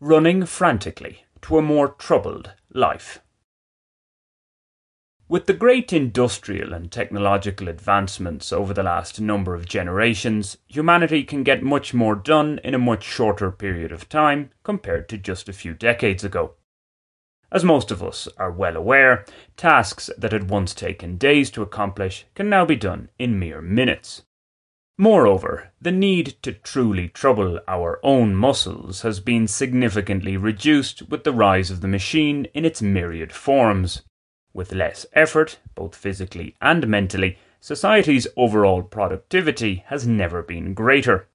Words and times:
running 0.00 0.46
frantically 0.46 1.24
to 1.42 1.58
a 1.58 1.62
more 1.62 1.88
troubled 1.88 2.50
life. 2.72 3.20
With 5.28 5.44
the 5.44 5.52
great 5.52 5.92
industrial 5.92 6.72
and 6.72 6.90
technological 6.90 7.68
advancements 7.68 8.50
over 8.50 8.72
the 8.72 8.82
last 8.82 9.20
number 9.20 9.54
of 9.54 9.68
generations, 9.68 10.56
humanity 10.66 11.22
can 11.22 11.44
get 11.44 11.62
much 11.62 11.92
more 11.92 12.16
done 12.16 12.58
in 12.64 12.74
a 12.74 12.78
much 12.78 13.04
shorter 13.04 13.52
period 13.52 13.92
of 13.92 14.08
time 14.08 14.50
compared 14.64 15.06
to 15.10 15.18
just 15.18 15.50
a 15.50 15.52
few 15.52 15.74
decades 15.74 16.24
ago. 16.24 16.54
As 17.52 17.62
most 17.62 17.90
of 17.90 18.02
us 18.02 18.26
are 18.38 18.50
well 18.50 18.76
aware, 18.76 19.26
tasks 19.56 20.08
that 20.16 20.32
had 20.32 20.48
once 20.48 20.72
taken 20.72 21.18
days 21.18 21.50
to 21.50 21.62
accomplish 21.62 22.24
can 22.34 22.48
now 22.48 22.64
be 22.64 22.76
done 22.76 23.10
in 23.18 23.38
mere 23.38 23.60
minutes. 23.60 24.22
Moreover, 25.00 25.70
the 25.80 25.92
need 25.92 26.36
to 26.42 26.52
truly 26.52 27.08
trouble 27.08 27.58
our 27.66 27.98
own 28.02 28.34
muscles 28.34 29.00
has 29.00 29.18
been 29.18 29.48
significantly 29.48 30.36
reduced 30.36 31.08
with 31.08 31.24
the 31.24 31.32
rise 31.32 31.70
of 31.70 31.80
the 31.80 31.88
machine 31.88 32.44
in 32.52 32.66
its 32.66 32.82
myriad 32.82 33.32
forms. 33.32 34.02
With 34.52 34.74
less 34.74 35.06
effort, 35.14 35.58
both 35.74 35.96
physically 35.96 36.54
and 36.60 36.86
mentally, 36.86 37.38
society's 37.60 38.26
overall 38.36 38.82
productivity 38.82 39.84
has 39.86 40.06
never 40.06 40.42
been 40.42 40.74
greater. 40.74 41.28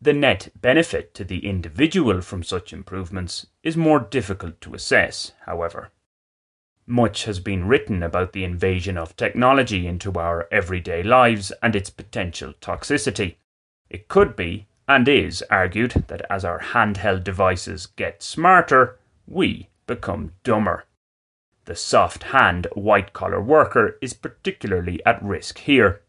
The 0.00 0.12
net 0.12 0.52
benefit 0.54 1.12
to 1.14 1.24
the 1.24 1.44
individual 1.44 2.20
from 2.20 2.44
such 2.44 2.72
improvements 2.72 3.48
is 3.64 3.76
more 3.76 3.98
difficult 3.98 4.60
to 4.60 4.74
assess, 4.74 5.32
however. 5.46 5.90
Much 6.86 7.24
has 7.24 7.38
been 7.38 7.66
written 7.66 8.02
about 8.02 8.32
the 8.32 8.44
invasion 8.44 8.98
of 8.98 9.16
technology 9.16 9.86
into 9.86 10.12
our 10.14 10.48
everyday 10.50 11.02
lives 11.02 11.52
and 11.62 11.76
its 11.76 11.90
potential 11.90 12.52
toxicity. 12.60 13.36
It 13.88 14.08
could 14.08 14.34
be, 14.34 14.66
and 14.88 15.06
is, 15.06 15.42
argued 15.50 16.04
that 16.08 16.26
as 16.28 16.44
our 16.44 16.58
handheld 16.58 17.22
devices 17.22 17.86
get 17.86 18.22
smarter, 18.22 18.98
we 19.26 19.68
become 19.86 20.32
dumber. 20.42 20.86
The 21.66 21.76
soft 21.76 22.24
hand 22.24 22.66
white 22.74 23.12
collar 23.12 23.40
worker 23.40 23.96
is 24.00 24.14
particularly 24.14 25.00
at 25.06 25.22
risk 25.22 25.58
here. 25.58 26.02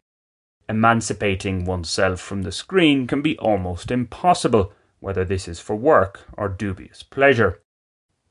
Emancipating 0.68 1.64
oneself 1.64 2.20
from 2.20 2.42
the 2.42 2.50
screen 2.50 3.06
can 3.06 3.22
be 3.22 3.38
almost 3.38 3.92
impossible, 3.92 4.72
whether 4.98 5.24
this 5.24 5.46
is 5.46 5.60
for 5.60 5.76
work 5.76 6.22
or 6.32 6.48
dubious 6.48 7.04
pleasure. 7.04 7.60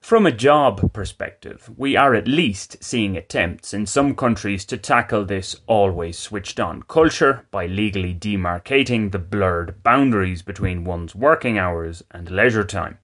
From 0.04 0.26
a 0.26 0.34
job 0.34 0.92
perspective, 0.92 1.72
we 1.78 1.96
are 1.96 2.14
at 2.14 2.28
least 2.28 2.84
seeing 2.84 3.16
attempts 3.16 3.74
in 3.74 3.86
some 3.86 4.16
countries 4.16 4.66
to 4.66 4.76
tackle 4.76 5.24
this 5.24 5.56
always 5.66 6.20
switched 6.20 6.60
on 6.60 6.84
culture 6.84 7.48
by 7.52 7.68
legally 7.68 8.14
demarcating 8.14 9.14
the 9.14 9.18
blurred 9.18 9.82
boundaries 9.82 10.42
between 10.42 10.84
one's 10.84 11.16
working 11.16 11.58
hours 11.58 12.04
and 12.12 12.30
leisure 12.30 12.66
time. 12.66 12.98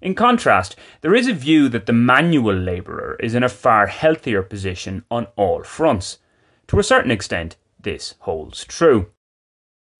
In 0.00 0.14
contrast, 0.14 0.74
there 1.02 1.14
is 1.14 1.28
a 1.28 1.34
view 1.34 1.68
that 1.68 1.84
the 1.84 1.92
manual 1.92 2.56
labourer 2.56 3.18
is 3.20 3.34
in 3.34 3.42
a 3.42 3.50
far 3.50 3.86
healthier 3.86 4.42
position 4.42 5.04
on 5.10 5.26
all 5.36 5.64
fronts. 5.64 6.16
To 6.68 6.78
a 6.78 6.82
certain 6.82 7.10
extent, 7.10 7.56
this 7.78 8.14
holds 8.20 8.64
true. 8.64 9.10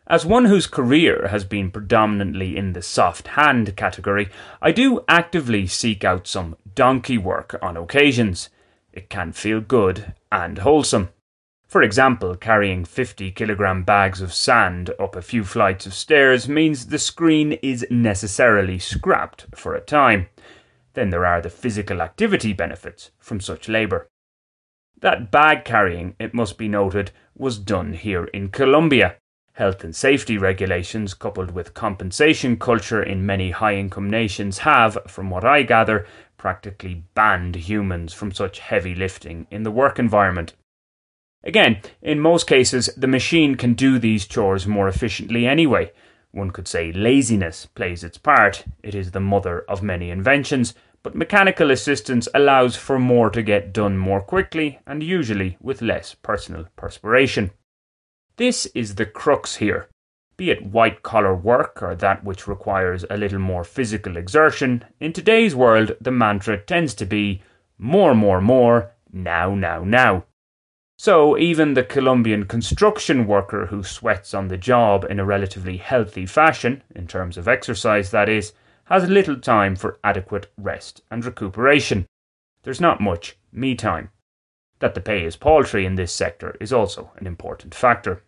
As 0.09 0.25
one 0.25 0.45
whose 0.45 0.69
career 0.69 1.29
has 1.29 1.45
been 1.45 1.73
predominantly 1.73 2.57
in 2.57 2.75
the 2.75 2.83
soft 2.83 3.27
hand 3.29 3.77
category, 3.77 4.29
I 4.63 4.71
do 4.71 5.05
actively 5.09 5.67
seek 5.67 6.05
out 6.05 6.29
some 6.29 6.57
donkey 6.77 7.19
work 7.19 7.59
on 7.61 7.77
occasions. 7.77 8.49
It 8.93 9.11
can 9.11 9.33
feel 9.33 9.61
good 9.61 10.15
and 10.31 10.59
wholesome. 10.59 11.09
For 11.67 11.83
example, 11.83 12.37
carrying 12.37 12.85
50 12.85 13.33
kilogram 13.33 13.83
bags 13.83 14.21
of 14.21 14.33
sand 14.33 14.91
up 15.01 15.17
a 15.17 15.23
few 15.23 15.43
flights 15.43 15.87
of 15.87 15.95
stairs 15.95 16.49
means 16.49 16.87
the 16.87 17.01
screen 17.01 17.55
is 17.55 17.85
necessarily 17.91 18.79
scrapped 18.79 19.47
for 19.57 19.75
a 19.75 19.81
time. 19.81 20.29
Then 20.95 21.11
there 21.11 21.27
are 21.27 21.43
the 21.43 21.51
physical 21.51 22.01
activity 22.01 22.53
benefits 22.53 23.11
from 23.19 23.41
such 23.41 23.69
labour. 23.69 24.09
That 25.01 25.33
bag 25.33 25.65
carrying, 25.65 26.15
it 26.21 26.33
must 26.33 26.57
be 26.57 26.69
noted, 26.69 27.11
was 27.37 27.59
done 27.59 27.93
here 27.95 28.27
in 28.27 28.51
Colombia. 28.51 29.17
Health 29.57 29.85
and 29.85 29.97
safety 29.97 30.37
regulations, 30.37 31.15
coupled 31.15 31.53
with 31.53 31.73
compensation 31.73 32.59
culture 32.59 33.03
in 33.03 33.25
many 33.25 33.53
high 33.53 33.75
income 33.75 34.11
nations, 34.11 34.59
have, 34.59 34.99
from 35.07 35.31
what 35.31 35.47
I 35.47 35.63
gather, 35.63 36.07
practically 36.37 37.05
banned 37.15 37.55
humans 37.55 38.13
from 38.13 38.33
such 38.33 38.59
heavy 38.59 38.95
lifting 38.95 39.47
in 39.51 39.63
the 39.63 39.71
work 39.71 39.99
environment. 39.99 40.53
Again, 41.43 41.81
in 42.03 42.21
most 42.21 42.47
cases, 42.47 42.91
the 42.99 43.07
machine 43.07 43.55
can 43.55 43.73
do 43.73 43.99
these 43.99 44.27
chores 44.27 44.67
more 44.67 44.89
efficiently 44.89 45.47
anyway. 45.47 45.91
One 46.33 46.51
could 46.51 46.69
say 46.69 46.93
laziness 46.93 47.65
plays 47.65 48.05
its 48.05 48.19
part. 48.19 48.63
It 48.83 48.95
is 48.95 49.13
the 49.13 49.21
mother 49.21 49.61
of 49.71 49.83
many 49.83 50.11
inventions, 50.11 50.75
but 51.03 51.15
mechanical 51.15 51.71
assistance 51.71 52.29
allows 52.35 52.77
for 52.77 52.99
more 52.99 53.31
to 53.31 53.43
get 53.43 53.73
done 53.73 53.97
more 53.97 54.21
quickly 54.21 54.81
and 54.87 55.03
usually 55.03 55.57
with 55.63 55.81
less 55.81 56.15
personal 56.15 56.67
perspiration. 56.77 57.53
This 58.37 58.67
is 58.75 58.97
the 58.97 59.07
crux 59.07 59.57
here. 59.57 59.89
Be 60.37 60.51
it 60.51 60.67
white 60.67 61.03
collar 61.03 61.35
work 61.35 61.83
or 61.83 61.95
that 61.95 62.23
which 62.23 62.47
requires 62.47 63.03
a 63.09 63.17
little 63.17 63.39
more 63.39 63.65
physical 63.65 64.19
exertion, 64.19 64.85
in 65.01 65.15
today's 65.15 65.55
world 65.55 65.97
the 66.03 66.11
mantra 66.11 66.59
tends 66.59 66.93
to 66.97 67.07
be 67.07 67.43
more, 67.79 68.15
more, 68.15 68.43
more, 68.43 68.93
now, 69.11 69.55
now, 69.55 69.85
now. 69.85 70.27
So, 70.99 71.39
even 71.39 71.73
the 71.73 71.83
Colombian 71.83 72.45
construction 72.45 73.27
worker 73.27 73.67
who 73.67 73.83
sweats 73.83 74.35
on 74.35 74.49
the 74.49 74.59
job 74.59 75.07
in 75.09 75.19
a 75.19 75.25
relatively 75.25 75.79
healthy 75.79 76.27
fashion, 76.27 76.83
in 76.95 77.07
terms 77.07 77.39
of 77.39 77.49
exercise 77.49 78.11
that 78.11 78.29
is, 78.29 78.53
has 78.85 79.09
little 79.09 79.37
time 79.41 79.77
for 79.77 79.99
adequate 80.05 80.53
rest 80.59 81.01
and 81.11 81.25
recuperation. 81.25 82.05
There's 82.65 82.83
not 82.83 83.01
much 83.01 83.39
me 83.51 83.75
time. 83.75 84.11
That 84.81 84.95
the 84.95 85.01
pay 85.01 85.25
is 85.25 85.37
paltry 85.37 85.87
in 85.87 85.95
this 85.95 86.13
sector 86.13 86.55
is 86.61 86.71
also 86.71 87.13
an 87.17 87.27
important 87.27 87.75
factor. 87.75 88.23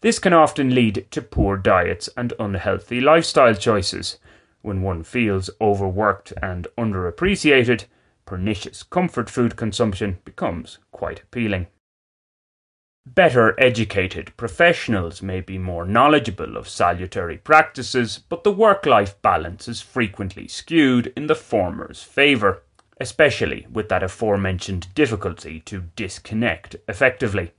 This 0.00 0.20
can 0.20 0.32
often 0.32 0.74
lead 0.74 1.08
to 1.10 1.20
poor 1.20 1.56
diets 1.56 2.08
and 2.16 2.32
unhealthy 2.38 3.00
lifestyle 3.00 3.54
choices. 3.54 4.18
When 4.62 4.82
one 4.82 5.02
feels 5.02 5.50
overworked 5.60 6.32
and 6.40 6.68
underappreciated, 6.76 7.86
pernicious 8.24 8.84
comfort 8.84 9.28
food 9.28 9.56
consumption 9.56 10.18
becomes 10.24 10.78
quite 10.92 11.22
appealing. 11.22 11.66
Better 13.06 13.58
educated 13.58 14.36
professionals 14.36 15.22
may 15.22 15.40
be 15.40 15.58
more 15.58 15.86
knowledgeable 15.86 16.56
of 16.56 16.68
salutary 16.68 17.38
practices, 17.38 18.18
but 18.28 18.44
the 18.44 18.52
work 18.52 18.86
life 18.86 19.20
balance 19.22 19.66
is 19.66 19.80
frequently 19.80 20.46
skewed 20.46 21.12
in 21.16 21.26
the 21.26 21.34
former's 21.34 22.02
favour, 22.02 22.62
especially 23.00 23.66
with 23.72 23.88
that 23.88 24.02
aforementioned 24.02 24.92
difficulty 24.94 25.60
to 25.60 25.84
disconnect 25.96 26.76
effectively. 26.86 27.52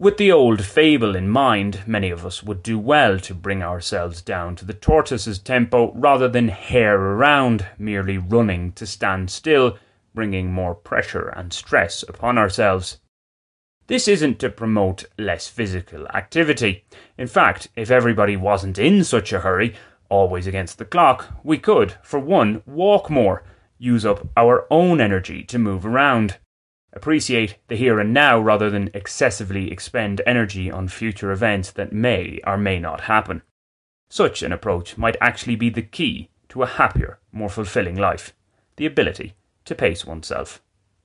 With 0.00 0.16
the 0.16 0.30
old 0.30 0.64
fable 0.64 1.16
in 1.16 1.28
mind, 1.28 1.80
many 1.84 2.10
of 2.10 2.24
us 2.24 2.40
would 2.44 2.62
do 2.62 2.78
well 2.78 3.18
to 3.18 3.34
bring 3.34 3.64
ourselves 3.64 4.22
down 4.22 4.54
to 4.54 4.64
the 4.64 4.72
tortoise's 4.72 5.40
tempo 5.40 5.92
rather 5.92 6.28
than 6.28 6.46
hare 6.46 6.94
around, 6.94 7.66
merely 7.78 8.16
running 8.16 8.70
to 8.74 8.86
stand 8.86 9.28
still, 9.28 9.76
bringing 10.14 10.52
more 10.52 10.76
pressure 10.76 11.30
and 11.30 11.52
stress 11.52 12.04
upon 12.04 12.38
ourselves. 12.38 13.00
This 13.88 14.06
isn't 14.06 14.38
to 14.38 14.50
promote 14.50 15.04
less 15.18 15.48
physical 15.48 16.06
activity. 16.10 16.84
In 17.18 17.26
fact, 17.26 17.66
if 17.74 17.90
everybody 17.90 18.36
wasn't 18.36 18.78
in 18.78 19.02
such 19.02 19.32
a 19.32 19.40
hurry, 19.40 19.74
always 20.08 20.46
against 20.46 20.78
the 20.78 20.84
clock, 20.84 21.26
we 21.42 21.58
could, 21.58 21.96
for 22.04 22.20
one, 22.20 22.62
walk 22.66 23.10
more, 23.10 23.42
use 23.78 24.06
up 24.06 24.28
our 24.36 24.64
own 24.70 25.00
energy 25.00 25.42
to 25.42 25.58
move 25.58 25.84
around 25.84 26.36
appreciate 26.92 27.56
the 27.68 27.76
here 27.76 28.00
and 28.00 28.12
now 28.12 28.38
rather 28.38 28.70
than 28.70 28.90
excessively 28.94 29.70
expend 29.70 30.22
energy 30.26 30.70
on 30.70 30.88
future 30.88 31.30
events 31.30 31.70
that 31.72 31.92
may 31.92 32.40
or 32.46 32.56
may 32.56 32.78
not 32.78 33.02
happen. 33.02 33.42
Such 34.08 34.42
an 34.42 34.52
approach 34.52 34.96
might 34.96 35.16
actually 35.20 35.56
be 35.56 35.70
the 35.70 35.82
key 35.82 36.30
to 36.48 36.62
a 36.62 36.66
happier, 36.66 37.18
more 37.32 37.50
fulfilling 37.50 37.96
life 37.96 38.32
the 38.76 38.86
ability 38.86 39.34
to 39.64 39.74
pace 39.74 40.04
oneself. 40.04 40.62